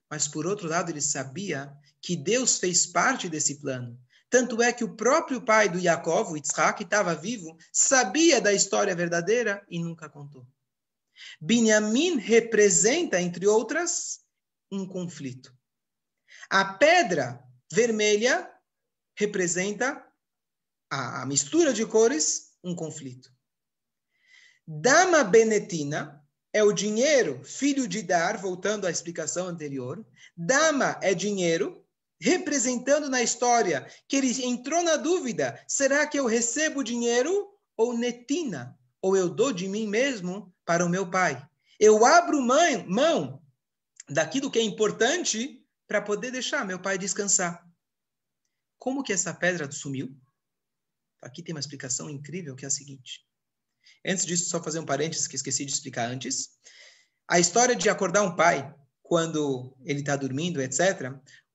[0.08, 3.98] Mas, por outro lado, ele sabia que Deus fez parte desse plano.
[4.30, 8.94] Tanto é que o próprio pai do Yaakov, Yitzhak, que estava vivo, sabia da história
[8.94, 10.46] verdadeira e nunca contou.
[11.40, 14.20] Binyamin representa, entre outras,
[14.70, 15.52] um conflito.
[16.48, 18.48] A pedra vermelha
[19.16, 20.06] representa
[20.88, 23.32] a mistura de cores, um conflito.
[24.66, 30.04] Dama benetina é o dinheiro, filho de dar, voltando à explicação anterior.
[30.36, 31.84] Dama é dinheiro,
[32.20, 38.78] representando na história que ele entrou na dúvida: será que eu recebo dinheiro ou netina?
[39.02, 41.42] Ou eu dou de mim mesmo para o meu pai?
[41.78, 43.42] Eu abro mão, mão
[44.08, 47.66] daquilo que é importante para poder deixar meu pai descansar.
[48.78, 50.14] Como que essa pedra sumiu?
[51.22, 53.24] Aqui tem uma explicação incrível que é a seguinte.
[54.06, 56.50] Antes disso, só fazer um parênteses que esqueci de explicar antes.
[57.28, 61.12] A história de acordar um pai quando ele está dormindo, etc.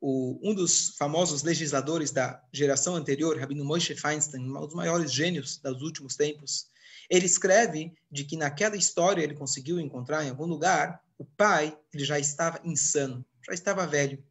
[0.07, 5.57] O, um dos famosos legisladores da geração anterior, Rabino Moshe Feinstein, um dos maiores gênios
[5.57, 6.67] dos últimos tempos,
[7.09, 12.05] ele escreve de que naquela história ele conseguiu encontrar em algum lugar o pai, ele
[12.05, 14.23] já estava insano, já estava velho.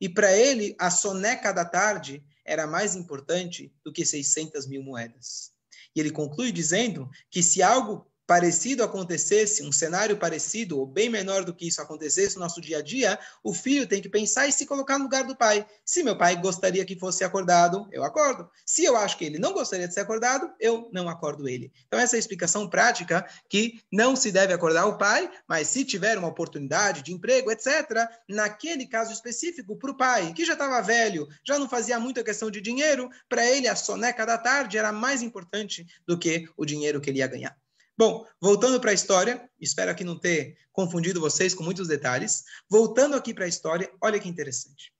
[0.00, 5.50] E para ele, a soneca da tarde era mais importante do que 600 mil moedas.
[5.92, 11.44] E ele conclui dizendo que se algo parecido acontecesse, um cenário parecido ou bem menor
[11.44, 14.52] do que isso acontecesse no nosso dia a dia, o filho tem que pensar e
[14.52, 15.64] se colocar no lugar do pai.
[15.84, 18.50] Se meu pai gostaria que fosse acordado, eu acordo.
[18.64, 21.72] Se eu acho que ele não gostaria de ser acordado, eu não acordo ele.
[21.86, 25.84] Então essa é a explicação prática que não se deve acordar o pai, mas se
[25.84, 30.82] tiver uma oportunidade de emprego, etc., naquele caso específico para o pai, que já estava
[30.82, 34.90] velho, já não fazia muita questão de dinheiro, para ele a soneca da tarde era
[34.90, 37.56] mais importante do que o dinheiro que ele ia ganhar.
[37.98, 42.44] Bom, voltando para a história, espero aqui não ter confundido vocês com muitos detalhes.
[42.68, 44.92] Voltando aqui para a história, olha que interessante.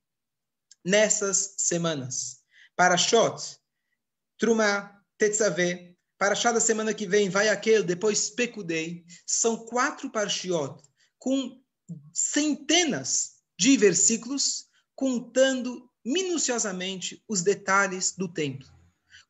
[0.83, 2.43] Nessas semanas,
[2.75, 3.59] Parashot,
[4.39, 10.83] Truma, Tetzaveh, Parashá da semana que vem, vai aquele, depois Pekudei, são quatro Parashiot
[11.19, 11.61] com
[12.15, 18.69] centenas de versículos contando minuciosamente os detalhes do templo,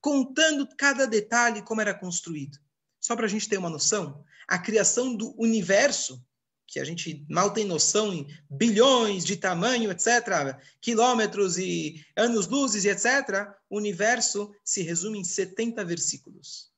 [0.00, 2.58] contando cada detalhe como era construído.
[3.06, 6.20] Só para a gente ter uma noção, a criação do universo,
[6.66, 13.48] que a gente mal tem noção em bilhões de tamanho, etc., quilômetros e anos-luzes etc.,
[13.70, 16.72] o universo se resume em 70 versículos.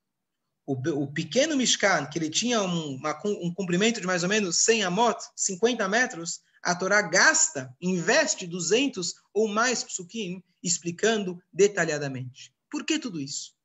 [0.66, 4.58] O, o pequeno Mishkan, que ele tinha um, uma, um comprimento de mais ou menos
[4.58, 12.52] 100 amot, 50 metros, a Torá gasta, investe 200 ou mais psukim, explicando detalhadamente.
[12.70, 13.56] Por que tudo isso?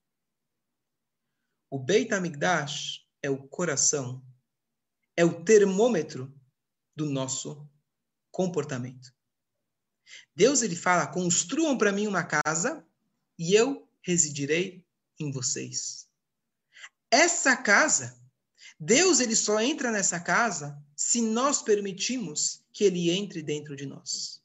[1.73, 4.23] O Beit HaMikdash é o coração,
[5.17, 6.31] é o termômetro
[6.95, 7.67] do nosso
[8.29, 9.11] comportamento.
[10.35, 12.85] Deus ele fala: construam para mim uma casa
[13.39, 14.85] e eu residirei
[15.19, 16.07] em vocês.
[17.09, 18.21] Essa casa,
[18.79, 24.43] Deus ele só entra nessa casa se nós permitimos que ele entre dentro de nós.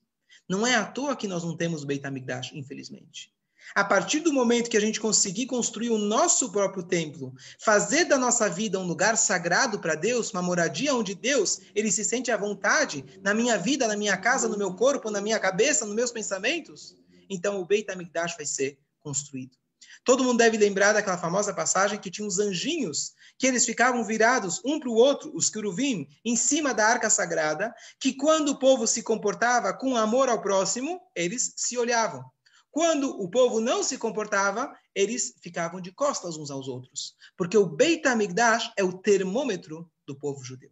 [0.48, 3.30] Não é à toa que nós não temos Beit HaMikdash, infelizmente.
[3.74, 8.18] A partir do momento que a gente conseguir construir o nosso próprio templo, fazer da
[8.18, 12.36] nossa vida um lugar sagrado para Deus, uma moradia onde Deus ele se sente à
[12.36, 16.10] vontade na minha vida, na minha casa, no meu corpo, na minha cabeça, nos meus
[16.10, 16.96] pensamentos,
[17.28, 19.56] então o Beit HaMikdash vai ser construído.
[20.04, 24.60] Todo mundo deve lembrar daquela famosa passagem que tinha os anjinhos, que eles ficavam virados
[24.64, 28.86] um para o outro, os queruvim, em cima da arca sagrada, que quando o povo
[28.86, 32.24] se comportava com amor ao próximo, eles se olhavam.
[32.70, 37.16] Quando o povo não se comportava, eles ficavam de costas uns aos outros.
[37.36, 40.70] Porque o Beit HaMikdash é o termômetro do povo judeu.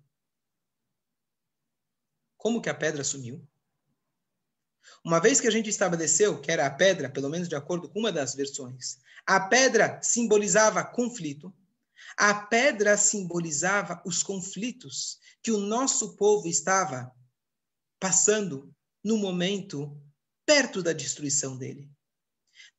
[2.36, 3.46] Como que a pedra sumiu?
[5.04, 7.98] Uma vez que a gente estabeleceu que era a pedra, pelo menos de acordo com
[7.98, 11.52] uma das versões, a pedra simbolizava conflito,
[12.16, 17.10] a pedra simbolizava os conflitos que o nosso povo estava
[17.98, 20.00] passando no momento
[20.46, 21.90] perto da destruição dele.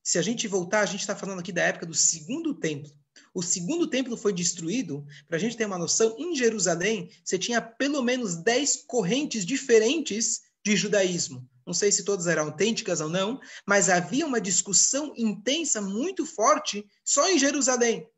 [0.01, 2.89] Se a gente voltar, a gente está falando aqui da época do segundo templo.
[3.33, 7.61] O segundo templo foi destruído, para a gente ter uma noção, em Jerusalém, você tinha
[7.61, 11.47] pelo menos dez correntes diferentes de judaísmo.
[11.65, 16.87] Não sei se todas eram autênticas ou não, mas havia uma discussão intensa, muito forte,
[17.03, 18.09] só em Jerusalém.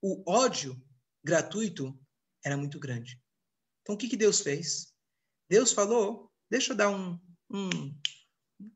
[0.00, 0.80] O ódio
[1.22, 1.98] gratuito
[2.42, 3.20] era muito grande.
[3.82, 4.92] Então, o que, que Deus fez?
[5.48, 7.94] Deus falou: deixa eu dar um, um,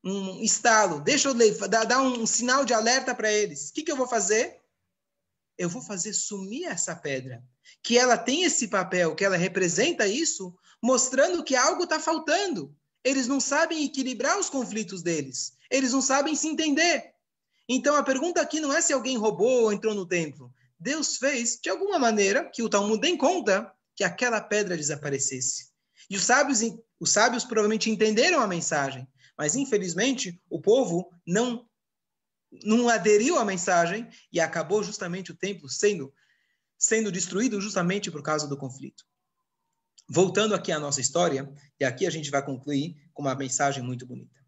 [0.05, 3.71] um estalo, deixa eu dar, dar um sinal de alerta para eles.
[3.71, 4.61] O que, que eu vou fazer?
[5.59, 7.43] Eu vou fazer sumir essa pedra.
[7.83, 12.75] Que ela tem esse papel, que ela representa isso, mostrando que algo está faltando.
[13.05, 15.53] Eles não sabem equilibrar os conflitos deles.
[15.71, 17.13] Eles não sabem se entender.
[17.69, 20.53] Então a pergunta aqui não é se alguém roubou ou entrou no templo.
[20.79, 25.71] Deus fez de alguma maneira que o Talmud dê conta que aquela pedra desaparecesse.
[26.09, 26.61] E os sábios,
[26.99, 29.07] os sábios provavelmente entenderam a mensagem,
[29.41, 31.67] mas infelizmente o povo não
[32.63, 36.13] não aderiu à mensagem e acabou justamente o templo sendo
[36.79, 39.03] sendo destruído justamente por causa do conflito.
[40.07, 44.05] Voltando aqui à nossa história, e aqui a gente vai concluir com uma mensagem muito
[44.07, 44.39] bonita.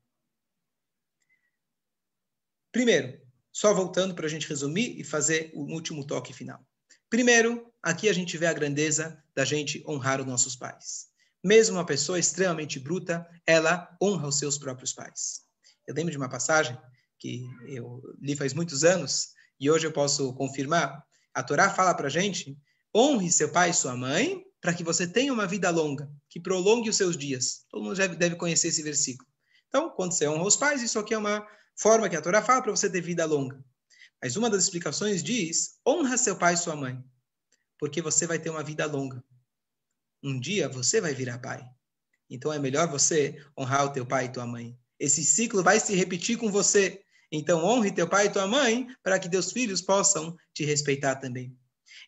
[2.70, 3.18] Primeiro,
[3.50, 6.62] só voltando para a gente resumir e fazer o último toque final.
[7.09, 11.12] Primeiro, aqui a gente vê a grandeza da gente honrar os nossos pais.
[11.42, 15.40] Mesmo uma pessoa extremamente bruta, ela honra os seus próprios pais.
[15.87, 16.78] Eu lembro de uma passagem
[17.18, 21.05] que eu li faz muitos anos e hoje eu posso confirmar.
[21.35, 22.57] A Torá fala para gente:
[22.94, 26.88] honre seu pai e sua mãe para que você tenha uma vida longa, que prolongue
[26.88, 27.64] os seus dias.
[27.68, 29.28] Todo mundo deve conhecer esse versículo.
[29.66, 31.44] Então, quando você honra os pais, isso aqui é uma
[31.76, 33.64] forma que a Torá fala para você ter vida longa.
[34.22, 37.02] Mas uma das explicações diz: honra seu pai e sua mãe,
[37.78, 39.24] porque você vai ter uma vida longa.
[40.22, 41.64] Um dia você vai virar pai.
[42.30, 44.78] Então é melhor você honrar o teu pai e tua mãe.
[44.98, 47.02] Esse ciclo vai se repetir com você.
[47.30, 51.56] Então honre teu pai e tua mãe para que teus filhos possam te respeitar também.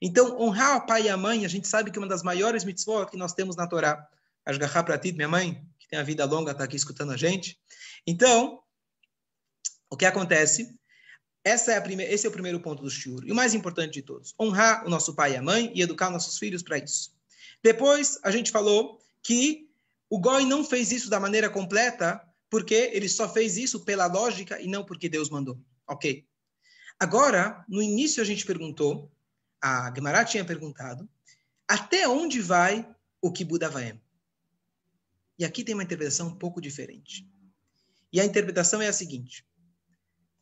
[0.00, 3.06] Então, honrar o pai e a mãe, a gente sabe que uma das maiores mitzvot
[3.10, 4.06] que nós temos na Torá,
[4.44, 7.58] Ashgaha Pratit, minha mãe, que tem a vida longa, está aqui escutando a gente.
[8.06, 8.60] Então,
[9.90, 10.78] o que acontece?
[11.44, 13.24] Essa é a primeira, esse é o primeiro ponto do shiur.
[13.24, 16.10] E o mais importante de todos, honrar o nosso pai e a mãe e educar
[16.10, 17.13] nossos filhos para isso.
[17.64, 19.70] Depois, a gente falou que
[20.10, 24.60] o Goi não fez isso da maneira completa, porque ele só fez isso pela lógica
[24.60, 25.58] e não porque Deus mandou.
[25.88, 26.26] Ok.
[27.00, 29.10] Agora, no início a gente perguntou
[29.62, 31.08] a Gemara tinha perguntado,
[31.66, 32.86] até onde vai
[33.22, 33.98] o Kibbutz Avaim?
[35.38, 37.26] E aqui tem uma interpretação um pouco diferente.
[38.12, 39.42] E a interpretação é a seguinte.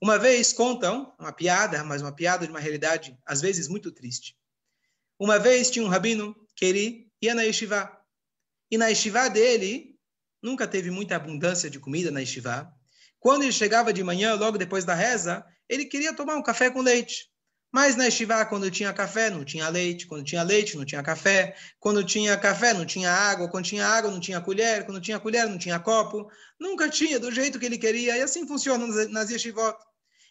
[0.01, 4.37] Uma vez contam uma piada, mas uma piada de uma realidade às vezes muito triste.
[5.21, 7.91] Uma vez tinha um rabino que ele ia na yeshiva.
[8.71, 9.97] E na yeshiva dele
[10.43, 12.71] nunca teve muita abundância de comida na yeshiva.
[13.21, 16.81] Quando ele chegava de manhã, logo depois da reza, ele queria tomar um café com
[16.81, 17.31] leite.
[17.73, 20.07] Mas na estivá, quando tinha café, não tinha leite.
[20.07, 21.57] Quando tinha leite, não tinha café.
[21.81, 23.49] Quando tinha café, não tinha água.
[23.49, 24.85] Quando tinha água, não tinha colher.
[24.85, 26.31] Quando tinha colher, não tinha copo.
[26.61, 28.19] Nunca tinha do jeito que ele queria.
[28.19, 29.75] E assim funciona nas yeshivot.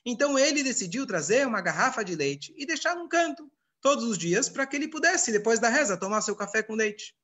[0.06, 3.52] Então ele decidiu trazer uma garrafa de leite e deixar num canto
[3.82, 7.16] todos os dias para que ele pudesse, depois da reza, tomar seu café com leite.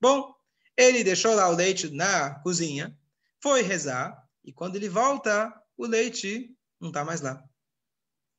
[0.00, 0.34] Bom,
[0.76, 2.96] ele deixou lá o leite na cozinha,
[3.40, 7.42] foi rezar e quando ele volta, o leite não está mais lá.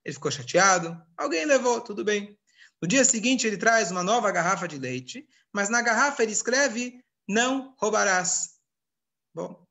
[0.04, 1.02] Ele ficou chateado.
[1.16, 2.38] Alguém levou, tudo bem.
[2.82, 7.02] No dia seguinte, ele traz uma nova garrafa de leite, mas na garrafa ele escreve:
[7.28, 8.60] Não roubarás.
[9.34, 9.66] Bom,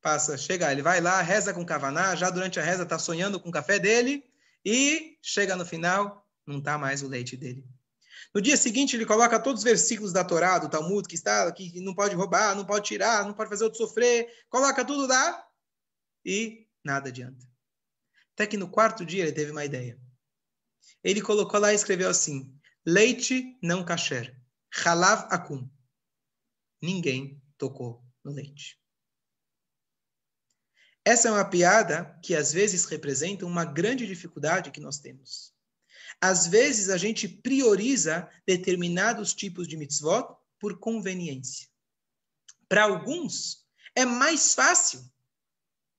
[0.00, 3.48] passa, chega, ele vai lá, reza com Kavaná, já durante a reza está sonhando com
[3.48, 4.24] o café dele,
[4.64, 7.64] e chega no final, não está mais o leite dele.
[8.34, 11.80] No dia seguinte, ele coloca todos os versículos da Torá, do Talmud, que está que
[11.80, 15.46] não pode roubar, não pode tirar, não pode fazer outro sofrer, coloca tudo lá
[16.24, 17.46] e nada adianta.
[18.34, 20.00] Até que no quarto dia ele teve uma ideia.
[21.04, 24.34] Ele colocou lá e escreveu assim: leite não kasher,
[24.84, 25.68] halav akum.
[26.80, 28.80] Ninguém tocou no leite.
[31.04, 35.51] Essa é uma piada que às vezes representa uma grande dificuldade que nós temos.
[36.22, 41.66] Às vezes a gente prioriza determinados tipos de mitzvot por conveniência.
[42.68, 45.04] Para alguns, é mais fácil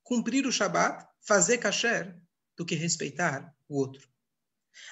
[0.01, 2.17] cumprir o Shabat fazer kasher
[2.55, 4.07] do que respeitar o outro.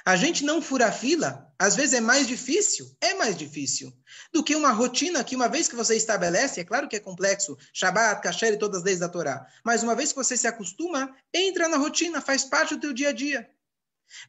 [0.05, 3.91] A gente não furar fila, às vezes é mais difícil, é mais difícil,
[4.33, 7.57] do que uma rotina que uma vez que você estabelece, é claro que é complexo,
[7.73, 11.15] Shabbat, Kasher e todas as leis da Torá, mas uma vez que você se acostuma,
[11.33, 13.49] entra na rotina, faz parte do teu dia a dia.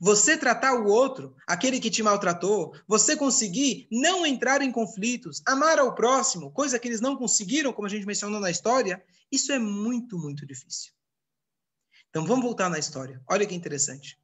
[0.00, 5.78] Você tratar o outro, aquele que te maltratou, você conseguir não entrar em conflitos, amar
[5.78, 9.58] ao próximo, coisa que eles não conseguiram, como a gente mencionou na história, isso é
[9.58, 10.92] muito, muito difícil.
[12.10, 13.22] Então vamos voltar na história.
[13.28, 14.18] Olha que interessante.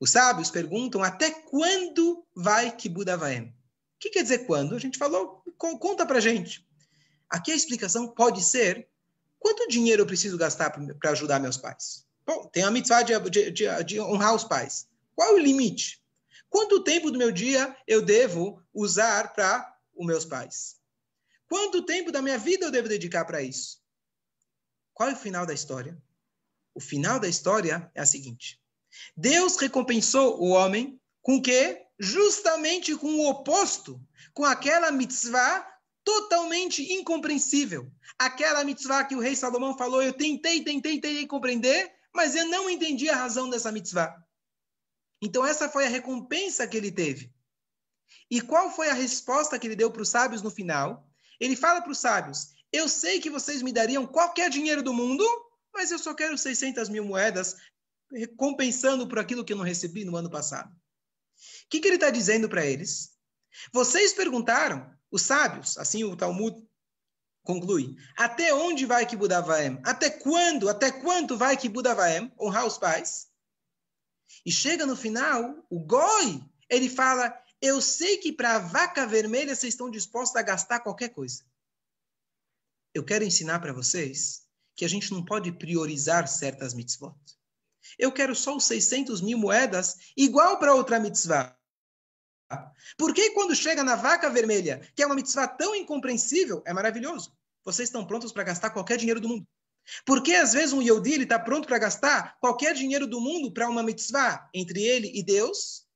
[0.00, 3.48] Os sábios perguntam até quando vai Kibbutz Avaim?
[3.48, 4.74] O que quer dizer quando?
[4.74, 6.66] A gente falou, conta pra gente.
[7.28, 8.88] Aqui a explicação pode ser
[9.38, 12.06] quanto dinheiro eu preciso gastar para ajudar meus pais?
[12.26, 14.88] Bom, tem a mitzvah de, de, de, de, honrar os pais.
[15.16, 16.00] Qual o limite?
[16.48, 20.76] Quanto tempo do meu dia eu devo usar para os meus pais?
[21.48, 23.78] Quanto tempo da minha vida eu devo dedicar para isso?
[24.92, 25.96] Qual é o final da história?
[26.74, 28.60] O final da história é a seguinte:
[29.16, 31.82] Deus recompensou o homem com que?
[31.98, 33.98] Justamente com o oposto,
[34.34, 35.66] com aquela mitzvah
[36.04, 37.90] totalmente incompreensível.
[38.18, 42.68] Aquela mitzvah que o rei Salomão falou, eu tentei, tentei, tentei compreender, mas eu não
[42.68, 44.14] entendi a razão dessa mitzvah.
[45.20, 47.32] Então essa foi a recompensa que ele teve.
[48.30, 51.08] E qual foi a resposta que ele deu para os sábios no final?
[51.40, 55.24] Ele fala para os sábios: Eu sei que vocês me dariam qualquer dinheiro do mundo,
[55.72, 57.56] mas eu só quero 600 mil moedas
[58.36, 60.70] compensando por aquilo que eu não recebi no ano passado.
[60.70, 63.10] O que, que ele está dizendo para eles?
[63.72, 66.56] Vocês perguntaram, os sábios, assim o Talmud
[67.42, 69.80] conclui, até onde vai que Budavaem?
[69.84, 73.28] Até quando, até quanto vai que Budavaem honrar os pais?
[74.44, 79.54] E chega no final, o Goi, ele fala, eu sei que para a vaca vermelha
[79.54, 81.44] vocês estão dispostos a gastar qualquer coisa.
[82.94, 87.14] Eu quero ensinar para vocês que a gente não pode priorizar certas mitzvot.
[87.98, 91.56] Eu quero só os 600 mil moedas, igual para outra mitzvah.
[92.96, 97.36] Por que quando chega na vaca vermelha, que é uma mitzvah tão incompreensível, é maravilhoso?
[97.64, 99.46] Vocês estão prontos para gastar qualquer dinheiro do mundo.
[100.04, 103.82] Porque às vezes um Yehudi está pronto para gastar qualquer dinheiro do mundo para uma
[103.82, 105.86] mitzvah entre ele e Deus,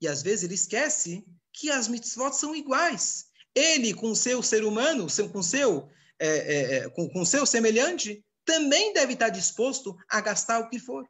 [0.00, 3.26] e às vezes ele esquece que as mitzvot são iguais.
[3.54, 8.92] Ele, com seu ser humano, com seu, é, é, é, com, com seu semelhante, também
[8.92, 11.08] deve estar disposto a gastar o que for.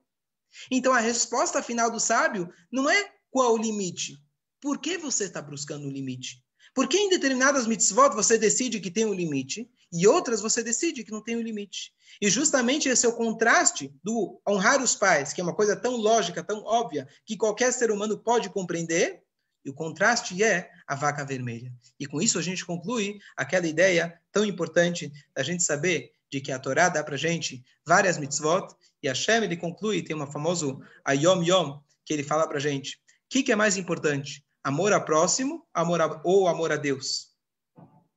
[0.70, 4.16] Então a resposta final do sábio não é qual o limite.
[4.60, 6.42] Por que você está buscando o limite?
[6.74, 11.11] Porque em determinadas mitzvot você decide que tem um limite e outras você decide que
[11.11, 11.93] não tem um limite.
[12.20, 15.97] E justamente esse é o contraste do honrar os pais, que é uma coisa tão
[15.97, 19.22] lógica, tão óbvia, que qualquer ser humano pode compreender,
[19.64, 21.72] e o contraste é a vaca vermelha.
[21.99, 26.53] E com isso a gente conclui aquela ideia tão importante da gente saber de que
[26.53, 28.68] a Torá dá para gente várias mitzvot,
[29.03, 33.28] e Hashem ele conclui, tem uma famoso Ayom Yom, que ele fala para gente, o
[33.30, 34.45] que, que, é mais importante?
[34.64, 37.28] Amor ao próximo amor a, ou amor a Deus?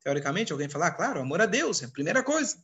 [0.04, 2.64] Teoricamente, alguém fala, ah, claro, amor a Deus é a primeira coisa.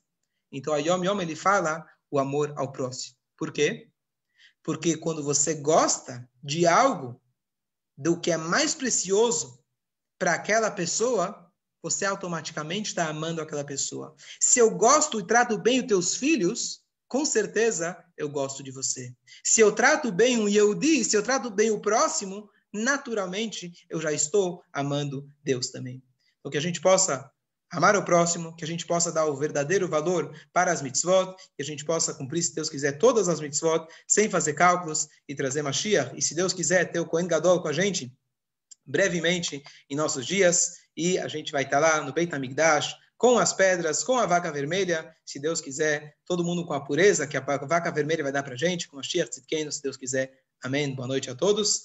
[0.51, 3.15] Então, a Yom Yom, ele fala o amor ao próximo.
[3.37, 3.89] Por quê?
[4.63, 7.21] Porque quando você gosta de algo,
[7.97, 9.63] do que é mais precioso
[10.19, 14.15] para aquela pessoa, você automaticamente está amando aquela pessoa.
[14.39, 19.13] Se eu gosto e trato bem os teus filhos, com certeza eu gosto de você.
[19.43, 24.11] Se eu trato bem um Yehudi, se eu trato bem o próximo, naturalmente eu já
[24.11, 26.03] estou amando Deus também.
[26.47, 27.29] Então que a gente possa
[27.69, 31.61] amar o próximo, que a gente possa dar o verdadeiro valor para as mitzvot, que
[31.61, 35.61] a gente possa cumprir, se Deus quiser, todas as mitzvot, sem fazer cálculos e trazer
[35.61, 36.17] Mashiach.
[36.17, 38.15] E se Deus quiser ter o Kohen Gadol com a gente,
[38.85, 43.51] brevemente em nossos dias, e a gente vai estar lá no Beit HaMikdash, com as
[43.51, 47.41] pedras, com a vaca vermelha, se Deus quiser, todo mundo com a pureza que a
[47.41, 50.31] vaca vermelha vai dar para a gente, com a Shir Tzidkenu, se Deus quiser.
[50.63, 50.95] Amém.
[50.95, 51.83] Boa noite a todos.